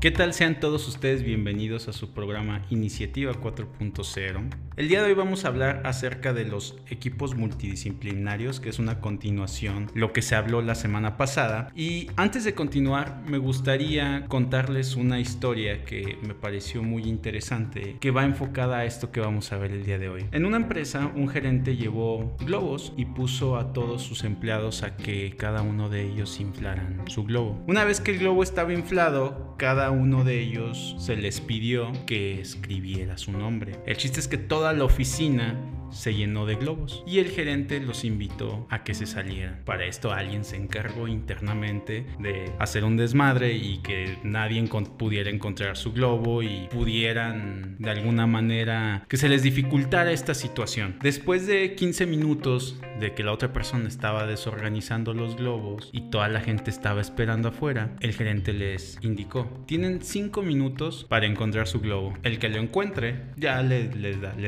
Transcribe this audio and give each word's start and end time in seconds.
¿Qué 0.00 0.10
tal 0.10 0.32
sean 0.32 0.60
todos 0.60 0.88
ustedes 0.88 1.22
bienvenidos 1.22 1.86
a 1.86 1.92
su 1.92 2.14
programa 2.14 2.64
Iniciativa 2.70 3.34
4.0? 3.34 4.48
El 4.80 4.88
día 4.88 5.02
de 5.02 5.08
hoy 5.08 5.14
vamos 5.14 5.44
a 5.44 5.48
hablar 5.48 5.82
acerca 5.84 6.32
de 6.32 6.46
los 6.46 6.78
equipos 6.88 7.34
multidisciplinarios, 7.34 8.60
que 8.60 8.70
es 8.70 8.78
una 8.78 9.02
continuación 9.02 9.90
lo 9.92 10.14
que 10.14 10.22
se 10.22 10.36
habló 10.36 10.62
la 10.62 10.74
semana 10.74 11.18
pasada. 11.18 11.70
Y 11.76 12.06
antes 12.16 12.44
de 12.44 12.54
continuar, 12.54 13.22
me 13.26 13.36
gustaría 13.36 14.24
contarles 14.28 14.96
una 14.96 15.20
historia 15.20 15.84
que 15.84 16.16
me 16.22 16.32
pareció 16.32 16.82
muy 16.82 17.02
interesante, 17.02 17.98
que 18.00 18.10
va 18.10 18.24
enfocada 18.24 18.78
a 18.78 18.84
esto 18.86 19.12
que 19.12 19.20
vamos 19.20 19.52
a 19.52 19.58
ver 19.58 19.72
el 19.72 19.84
día 19.84 19.98
de 19.98 20.08
hoy. 20.08 20.24
En 20.32 20.46
una 20.46 20.56
empresa, 20.56 21.12
un 21.14 21.28
gerente 21.28 21.76
llevó 21.76 22.34
globos 22.46 22.94
y 22.96 23.04
puso 23.04 23.58
a 23.58 23.74
todos 23.74 24.00
sus 24.00 24.24
empleados 24.24 24.82
a 24.82 24.96
que 24.96 25.36
cada 25.36 25.60
uno 25.60 25.90
de 25.90 26.10
ellos 26.10 26.40
inflaran 26.40 27.02
su 27.06 27.24
globo. 27.24 27.62
Una 27.66 27.84
vez 27.84 28.00
que 28.00 28.12
el 28.12 28.20
globo 28.20 28.42
estaba 28.42 28.72
inflado, 28.72 29.56
cada 29.58 29.90
uno 29.90 30.24
de 30.24 30.40
ellos 30.40 30.96
se 30.98 31.16
les 31.16 31.42
pidió 31.42 31.92
que 32.06 32.40
escribiera 32.40 33.18
su 33.18 33.30
nombre. 33.30 33.78
El 33.84 33.98
chiste 33.98 34.18
es 34.18 34.26
que 34.26 34.38
toda 34.38 34.69
la 34.72 34.84
oficina 34.84 35.56
se 35.90 36.14
llenó 36.14 36.46
de 36.46 36.56
globos 36.56 37.02
y 37.06 37.18
el 37.18 37.30
gerente 37.30 37.80
los 37.80 38.04
invitó 38.04 38.66
a 38.70 38.84
que 38.84 38.94
se 38.94 39.06
salieran. 39.06 39.62
Para 39.64 39.84
esto 39.86 40.12
alguien 40.12 40.44
se 40.44 40.56
encargó 40.56 41.08
internamente 41.08 42.06
de 42.18 42.52
hacer 42.58 42.84
un 42.84 42.96
desmadre 42.96 43.54
y 43.54 43.78
que 43.78 44.18
nadie 44.22 44.60
pudiera 44.98 45.30
encontrar 45.30 45.76
su 45.76 45.92
globo 45.92 46.42
y 46.42 46.68
pudieran 46.70 47.76
de 47.78 47.90
alguna 47.90 48.26
manera 48.26 49.04
que 49.08 49.16
se 49.16 49.28
les 49.28 49.42
dificultara 49.42 50.12
esta 50.12 50.34
situación. 50.34 50.96
Después 51.02 51.46
de 51.46 51.74
15 51.74 52.06
minutos 52.06 52.78
de 52.98 53.14
que 53.14 53.22
la 53.22 53.32
otra 53.32 53.52
persona 53.52 53.88
estaba 53.88 54.26
desorganizando 54.26 55.14
los 55.14 55.36
globos 55.36 55.88
y 55.92 56.10
toda 56.10 56.28
la 56.28 56.40
gente 56.40 56.70
estaba 56.70 57.00
esperando 57.00 57.48
afuera, 57.48 57.96
el 58.00 58.12
gerente 58.12 58.52
les 58.52 58.98
indicó, 59.02 59.64
tienen 59.66 60.02
5 60.02 60.42
minutos 60.42 61.06
para 61.08 61.26
encontrar 61.26 61.66
su 61.66 61.80
globo. 61.80 62.14
El 62.22 62.38
que 62.38 62.48
lo 62.48 62.58
encuentre 62.58 63.22
ya 63.36 63.62
le, 63.62 63.88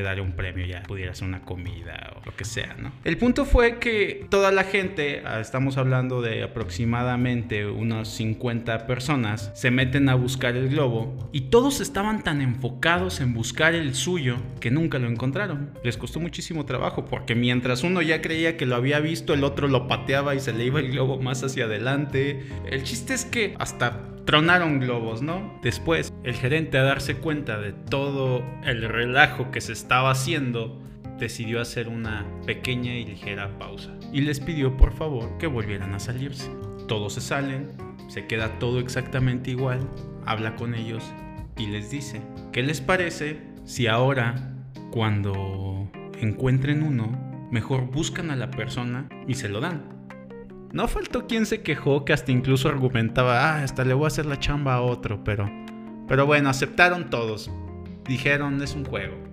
daré 0.03 0.20
un 0.20 0.33
premio, 0.33 0.66
ya 0.66 0.83
pudiera 0.83 1.14
ser 1.14 1.28
una 1.33 1.44
comida 1.47 2.12
o 2.20 2.27
lo 2.27 2.36
que 2.36 2.44
sea, 2.44 2.77
¿no? 2.78 2.92
El 3.05 3.16
punto 3.16 3.47
fue 3.47 3.78
que 3.78 4.27
toda 4.28 4.52
la 4.52 4.64
gente, 4.64 5.22
ah, 5.25 5.41
estamos 5.41 5.78
hablando 5.78 6.20
de 6.20 6.42
aproximadamente 6.42 7.66
unos 7.66 8.08
50 8.11 8.86
personas, 8.86 9.50
se 9.55 9.70
meten 9.70 10.10
a 10.10 10.14
buscar 10.14 10.56
el 10.56 10.69
globo 10.69 11.30
y 11.33 11.42
todos 11.42 11.80
estaban 11.80 12.22
tan 12.22 12.42
enfocados 12.42 13.20
en 13.20 13.33
buscar 13.33 13.75
el 13.75 13.94
suyo 13.94 14.36
que 14.60 14.70
nunca 14.70 14.98
lo 14.98 15.08
encontraron. 15.08 15.70
Les 15.83 15.97
costó 15.97 16.20
muchísimo 16.20 16.66
trabajo 16.66 17.06
porque 17.06 17.34
mientras 17.34 17.83
uno 17.83 18.03
ya 18.03 18.20
creía 18.20 18.58
que 18.58 18.66
lo 18.66 18.77
había 18.77 19.00
visto, 19.00 19.33
el 19.33 19.42
otro 19.42 19.69
lo 19.69 19.88
pateaba 19.88 20.34
y 20.34 20.41
se 20.41 20.53
le 20.53 20.66
iba 20.66 20.80
el 20.80 20.91
globo 20.91 21.19
más 21.19 21.42
hacia 21.42 21.64
adelante. 21.64 22.44
El 22.70 22.83
chiste 22.83 23.14
es 23.14 23.25
que 23.25 23.55
hasta 23.58 24.12
tronaron 24.25 24.80
globos, 24.80 25.22
¿no? 25.22 25.58
Después, 25.62 26.12
el 26.25 26.34
gerente 26.34 26.78
a 26.78 26.83
darse 26.83 27.16
cuenta 27.16 27.58
de 27.58 27.72
todo 27.72 28.44
el 28.64 28.83
relajo 28.83 29.50
que 29.50 29.60
se 29.60 29.72
estaba 29.72 30.10
haciendo, 30.10 30.80
decidió 31.23 31.61
hacer 31.61 31.89
una 31.89 32.27
pequeña 32.47 32.97
y 32.97 33.05
ligera 33.05 33.56
pausa 33.56 33.97
y 34.12 34.23
les 34.23 34.41
pidió 34.41 34.77
por 34.77 34.92
favor 34.92 35.39
que 35.39 35.47
volvieran 35.47 35.95
a 35.95 36.01
salirse. 36.01 36.51
Todos 36.89 37.15
se 37.15 37.20
salen, 37.20 37.70
se 38.09 38.27
queda 38.27 38.59
todo 38.59 38.81
exactamente 38.81 39.53
igual, 39.53 39.89
habla 40.27 40.56
con 40.56 40.75
ellos 40.75 41.05
y 41.56 41.69
les 41.69 41.91
dice, 41.93 42.20
¿qué 42.50 42.65
les 42.65 42.81
parece 42.81 43.41
si 43.65 43.87
ahora 43.87 44.53
cuando 44.91 45.89
encuentren 46.20 46.83
uno, 46.83 47.48
mejor 47.53 47.87
buscan 47.93 48.33
a 48.33 48.37
la 48.37 48.50
persona 48.50 49.09
y 49.28 49.34
se 49.34 49.48
lo 49.48 49.61
dan? 49.61 50.09
No 50.73 50.89
faltó 50.89 51.28
quien 51.28 51.47
se 51.47 51.62
quejó 51.62 52.05
que 52.05 52.15
hasta 52.15 52.33
incluso 52.33 52.69
argumentaba, 52.69 53.45
ah, 53.45 53.62
hasta 53.62 53.84
le 53.84 53.95
voy 53.95 54.05
a 54.05 54.09
hacer 54.09 54.27
la 54.27 54.41
chamba 54.41 54.75
a 54.75 54.81
otro, 54.81 55.23
pero... 55.23 55.48
Pero 56.09 56.27
bueno, 56.27 56.48
aceptaron 56.48 57.11
todos. 57.11 57.50
Dijeron, 58.06 58.61
es 58.61 58.75
un 58.75 58.84
juego. 58.84 59.31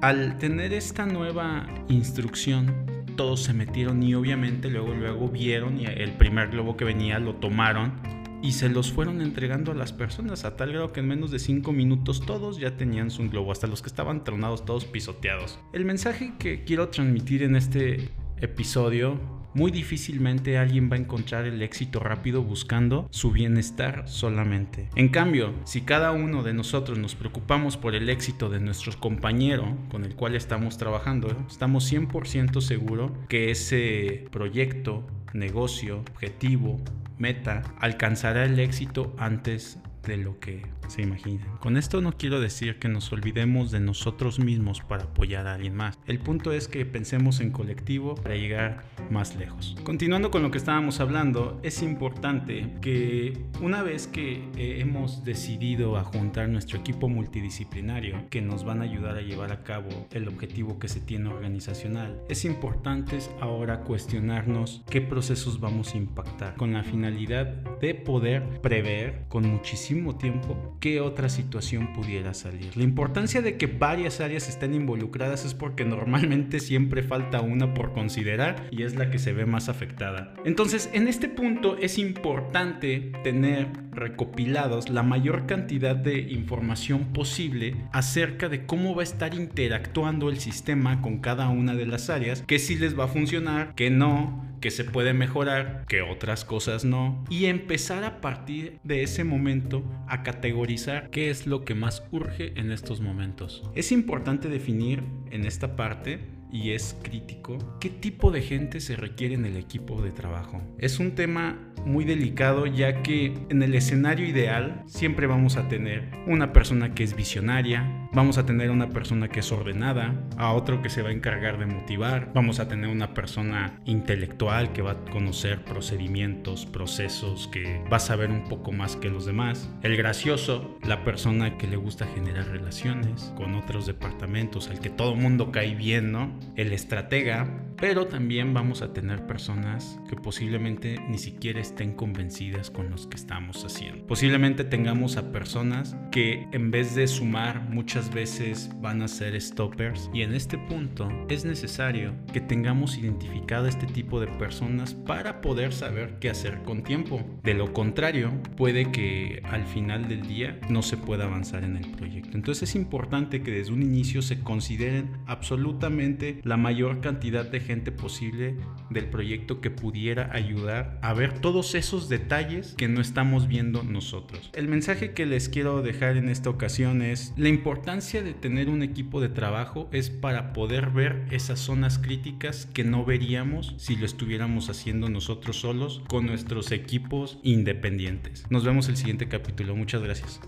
Al 0.00 0.38
tener 0.38 0.72
esta 0.74 1.06
nueva 1.06 1.66
instrucción, 1.88 2.86
todos 3.16 3.42
se 3.42 3.52
metieron 3.52 4.00
y 4.00 4.14
obviamente 4.14 4.70
luego 4.70 4.94
luego 4.94 5.28
vieron 5.28 5.80
y 5.80 5.86
el 5.86 6.12
primer 6.12 6.50
globo 6.50 6.76
que 6.76 6.84
venía 6.84 7.18
lo 7.18 7.34
tomaron 7.34 7.94
y 8.40 8.52
se 8.52 8.68
los 8.68 8.92
fueron 8.92 9.20
entregando 9.20 9.72
a 9.72 9.74
las 9.74 9.92
personas 9.92 10.44
a 10.44 10.54
tal 10.56 10.70
grado 10.70 10.92
que 10.92 11.00
en 11.00 11.08
menos 11.08 11.32
de 11.32 11.40
5 11.40 11.72
minutos 11.72 12.24
todos 12.24 12.58
ya 12.60 12.76
tenían 12.76 13.10
su 13.10 13.28
globo, 13.28 13.50
hasta 13.50 13.66
los 13.66 13.82
que 13.82 13.88
estaban 13.88 14.22
tronados, 14.22 14.64
todos 14.64 14.84
pisoteados. 14.84 15.58
El 15.72 15.84
mensaje 15.84 16.34
que 16.38 16.62
quiero 16.62 16.90
transmitir 16.90 17.42
en 17.42 17.56
este 17.56 18.10
episodio 18.40 19.37
muy 19.54 19.70
difícilmente 19.70 20.58
alguien 20.58 20.90
va 20.90 20.96
a 20.96 21.00
encontrar 21.00 21.44
el 21.46 21.62
éxito 21.62 22.00
rápido 22.00 22.42
buscando 22.42 23.08
su 23.10 23.32
bienestar 23.32 24.08
solamente. 24.08 24.88
En 24.94 25.08
cambio, 25.08 25.54
si 25.64 25.82
cada 25.82 26.12
uno 26.12 26.42
de 26.42 26.54
nosotros 26.54 26.98
nos 26.98 27.14
preocupamos 27.14 27.76
por 27.76 27.94
el 27.94 28.08
éxito 28.08 28.48
de 28.48 28.60
nuestro 28.60 28.92
compañero 28.98 29.76
con 29.90 30.04
el 30.04 30.14
cual 30.14 30.34
estamos 30.34 30.78
trabajando, 30.78 31.28
estamos 31.48 31.90
100% 31.92 32.60
seguro 32.60 33.12
que 33.28 33.50
ese 33.50 34.26
proyecto, 34.30 35.06
negocio, 35.32 35.98
objetivo, 36.12 36.80
meta 37.18 37.62
alcanzará 37.80 38.44
el 38.44 38.58
éxito 38.60 39.14
antes 39.18 39.78
de 40.04 40.16
lo 40.16 40.38
que 40.38 40.62
se 40.88 41.02
imaginan. 41.02 41.56
Con 41.58 41.76
esto 41.76 42.00
no 42.00 42.12
quiero 42.12 42.40
decir 42.40 42.78
que 42.78 42.88
nos 42.88 43.12
olvidemos 43.12 43.70
de 43.70 43.80
nosotros 43.80 44.38
mismos 44.38 44.80
para 44.80 45.04
apoyar 45.04 45.46
a 45.46 45.54
alguien 45.54 45.74
más. 45.74 45.98
El 46.06 46.18
punto 46.18 46.52
es 46.52 46.68
que 46.68 46.84
pensemos 46.84 47.40
en 47.40 47.50
colectivo 47.50 48.14
para 48.14 48.36
llegar 48.36 48.84
más 49.10 49.36
lejos. 49.36 49.76
Continuando 49.84 50.30
con 50.30 50.42
lo 50.42 50.50
que 50.50 50.58
estábamos 50.58 51.00
hablando, 51.00 51.60
es 51.62 51.82
importante 51.82 52.74
que 52.80 53.44
una 53.60 53.82
vez 53.82 54.06
que 54.06 54.48
eh, 54.56 54.80
hemos 54.80 55.24
decidido 55.24 55.96
a 55.96 56.04
juntar 56.04 56.48
nuestro 56.48 56.78
equipo 56.78 57.08
multidisciplinario 57.08 58.28
que 58.30 58.42
nos 58.42 58.64
van 58.64 58.80
a 58.80 58.84
ayudar 58.84 59.16
a 59.16 59.22
llevar 59.22 59.52
a 59.52 59.62
cabo 59.64 59.88
el 60.12 60.28
objetivo 60.28 60.78
que 60.78 60.88
se 60.88 61.00
tiene 61.00 61.28
organizacional, 61.28 62.20
es 62.28 62.44
importante 62.44 63.18
ahora 63.40 63.80
cuestionarnos 63.80 64.82
qué 64.90 65.00
procesos 65.00 65.60
vamos 65.60 65.94
a 65.94 65.98
impactar 65.98 66.54
con 66.56 66.72
la 66.72 66.82
finalidad 66.82 67.46
de 67.80 67.94
poder 67.94 68.60
prever 68.60 69.24
con 69.28 69.46
muchísimo 69.46 70.16
tiempo 70.16 70.76
qué 70.80 71.00
otra 71.00 71.28
situación 71.28 71.92
pudiera 71.92 72.34
salir. 72.34 72.76
La 72.76 72.84
importancia 72.84 73.42
de 73.42 73.56
que 73.56 73.66
varias 73.66 74.20
áreas 74.20 74.48
estén 74.48 74.74
involucradas 74.74 75.44
es 75.44 75.54
porque 75.54 75.84
normalmente 75.84 76.60
siempre 76.60 77.02
falta 77.02 77.40
una 77.40 77.74
por 77.74 77.92
considerar 77.92 78.66
y 78.70 78.82
es 78.82 78.94
la 78.94 79.10
que 79.10 79.18
se 79.18 79.32
ve 79.32 79.46
más 79.46 79.68
afectada. 79.68 80.34
Entonces, 80.44 80.90
en 80.92 81.08
este 81.08 81.28
punto 81.28 81.76
es 81.78 81.98
importante 81.98 83.12
tener 83.22 83.68
recopilados 83.92 84.88
la 84.88 85.02
mayor 85.02 85.46
cantidad 85.46 85.96
de 85.96 86.20
información 86.20 87.12
posible 87.12 87.76
acerca 87.92 88.48
de 88.48 88.64
cómo 88.64 88.94
va 88.94 89.02
a 89.02 89.04
estar 89.04 89.34
interactuando 89.34 90.28
el 90.28 90.38
sistema 90.38 91.02
con 91.02 91.18
cada 91.18 91.48
una 91.48 91.74
de 91.74 91.86
las 91.86 92.10
áreas, 92.10 92.42
que 92.42 92.58
si 92.58 92.76
les 92.76 92.98
va 92.98 93.04
a 93.04 93.08
funcionar, 93.08 93.74
que 93.74 93.90
no, 93.90 94.47
que 94.60 94.70
se 94.70 94.84
puede 94.84 95.14
mejorar, 95.14 95.84
que 95.88 96.02
otras 96.02 96.44
cosas 96.44 96.84
no, 96.84 97.24
y 97.30 97.46
empezar 97.46 98.04
a 98.04 98.20
partir 98.20 98.78
de 98.84 99.02
ese 99.02 99.24
momento 99.24 99.84
a 100.06 100.22
categorizar 100.22 101.10
qué 101.10 101.30
es 101.30 101.46
lo 101.46 101.64
que 101.64 101.74
más 101.74 102.02
urge 102.10 102.58
en 102.58 102.72
estos 102.72 103.00
momentos. 103.00 103.62
Es 103.74 103.92
importante 103.92 104.48
definir 104.48 105.02
en 105.30 105.44
esta 105.44 105.76
parte 105.76 106.38
y 106.50 106.70
es 106.70 106.96
crítico, 107.02 107.58
¿qué 107.80 107.90
tipo 107.90 108.30
de 108.30 108.40
gente 108.42 108.80
se 108.80 108.96
requiere 108.96 109.34
en 109.34 109.44
el 109.44 109.56
equipo 109.56 110.00
de 110.00 110.10
trabajo? 110.10 110.62
Es 110.78 110.98
un 110.98 111.12
tema 111.12 111.58
muy 111.84 112.04
delicado 112.04 112.66
ya 112.66 113.02
que 113.02 113.34
en 113.48 113.62
el 113.62 113.74
escenario 113.74 114.26
ideal 114.26 114.82
siempre 114.86 115.26
vamos 115.26 115.56
a 115.56 115.68
tener 115.68 116.10
una 116.26 116.52
persona 116.52 116.94
que 116.94 117.04
es 117.04 117.14
visionaria, 117.14 118.07
vamos 118.12 118.38
a 118.38 118.46
tener 118.46 118.70
una 118.70 118.88
persona 118.88 119.28
que 119.28 119.40
es 119.40 119.52
ordenada, 119.52 120.14
a 120.36 120.52
otro 120.52 120.82
que 120.82 120.90
se 120.90 121.02
va 121.02 121.10
a 121.10 121.12
encargar 121.12 121.58
de 121.58 121.66
motivar, 121.66 122.30
vamos 122.34 122.60
a 122.60 122.68
tener 122.68 122.88
una 122.88 123.14
persona 123.14 123.80
intelectual 123.84 124.72
que 124.72 124.82
va 124.82 124.92
a 124.92 125.04
conocer 125.10 125.64
procedimientos, 125.64 126.66
procesos, 126.66 127.48
que 127.48 127.82
va 127.92 127.98
a 127.98 128.00
saber 128.00 128.30
un 128.30 128.44
poco 128.44 128.72
más 128.72 128.96
que 128.96 129.10
los 129.10 129.26
demás, 129.26 129.70
el 129.82 129.96
gracioso, 129.96 130.78
la 130.82 131.04
persona 131.04 131.58
que 131.58 131.66
le 131.66 131.76
gusta 131.76 132.06
generar 132.06 132.48
relaciones 132.48 133.32
con 133.36 133.54
otros 133.54 133.86
departamentos, 133.86 134.68
al 134.68 134.80
que 134.80 134.90
todo 134.90 135.14
mundo 135.14 135.52
cae 135.52 135.74
bien, 135.74 136.12
¿no? 136.12 136.32
el 136.56 136.72
estratega, 136.72 137.48
pero 137.80 138.06
también 138.06 138.54
vamos 138.54 138.82
a 138.82 138.92
tener 138.92 139.26
personas 139.26 140.00
que 140.08 140.16
posiblemente 140.16 140.98
ni 141.08 141.18
siquiera 141.18 141.60
estén 141.60 141.92
convencidas 141.92 142.70
con 142.70 142.90
los 142.90 143.06
que 143.06 143.16
estamos 143.16 143.64
haciendo. 143.64 144.06
Posiblemente 144.06 144.64
tengamos 144.64 145.16
a 145.16 145.30
personas 145.30 145.96
que 146.10 146.48
en 146.52 146.70
vez 146.70 146.94
de 146.94 147.06
sumar 147.06 147.68
muchas 147.70 148.12
veces 148.12 148.70
van 148.80 149.02
a 149.02 149.08
ser 149.08 149.40
stoppers 149.40 150.10
y 150.12 150.22
en 150.22 150.34
este 150.34 150.58
punto 150.58 151.08
es 151.28 151.44
necesario 151.44 152.14
que 152.32 152.40
tengamos 152.40 152.98
identificado 152.98 153.66
este 153.66 153.86
tipo 153.86 154.20
de 154.20 154.26
personas 154.26 154.94
para 154.94 155.40
poder 155.40 155.72
saber 155.72 156.18
qué 156.20 156.30
hacer 156.30 156.62
con 156.62 156.82
tiempo. 156.82 157.24
De 157.44 157.54
lo 157.54 157.72
contrario, 157.72 158.32
puede 158.56 158.90
que 158.90 159.40
al 159.44 159.64
final 159.66 160.08
del 160.08 160.26
día 160.26 160.58
no 160.68 160.82
se 160.82 160.96
pueda 160.96 161.24
avanzar 161.24 161.64
en 161.64 161.76
el 161.76 161.90
proyecto. 161.92 162.36
Entonces 162.36 162.70
es 162.70 162.74
importante 162.74 163.42
que 163.42 163.52
desde 163.52 163.72
un 163.72 163.82
inicio 163.82 164.22
se 164.22 164.40
consideren 164.40 165.10
absolutamente 165.26 166.40
la 166.42 166.56
mayor 166.56 167.00
cantidad 167.00 167.48
de 167.48 167.60
gente 167.68 167.92
posible 167.92 168.56
del 168.88 169.10
proyecto 169.10 169.60
que 169.60 169.70
pudiera 169.70 170.30
ayudar 170.32 170.98
a 171.02 171.12
ver 171.12 171.38
todos 171.38 171.74
esos 171.74 172.08
detalles 172.08 172.74
que 172.78 172.88
no 172.88 173.02
estamos 173.02 173.46
viendo 173.46 173.82
nosotros. 173.82 174.50
El 174.54 174.68
mensaje 174.68 175.12
que 175.12 175.26
les 175.26 175.50
quiero 175.50 175.82
dejar 175.82 176.16
en 176.16 176.30
esta 176.30 176.48
ocasión 176.48 177.02
es 177.02 177.34
la 177.36 177.50
importancia 177.50 178.22
de 178.22 178.32
tener 178.32 178.70
un 178.70 178.82
equipo 178.82 179.20
de 179.20 179.28
trabajo 179.28 179.90
es 179.92 180.08
para 180.08 180.54
poder 180.54 180.88
ver 180.90 181.26
esas 181.30 181.58
zonas 181.58 181.98
críticas 181.98 182.64
que 182.64 182.84
no 182.84 183.04
veríamos 183.04 183.74
si 183.76 183.96
lo 183.96 184.06
estuviéramos 184.06 184.70
haciendo 184.70 185.10
nosotros 185.10 185.60
solos 185.60 186.02
con 186.08 186.24
nuestros 186.24 186.72
equipos 186.72 187.38
independientes. 187.42 188.44
Nos 188.48 188.64
vemos 188.64 188.88
el 188.88 188.96
siguiente 188.96 189.28
capítulo. 189.28 189.76
Muchas 189.76 190.02
gracias. 190.02 190.40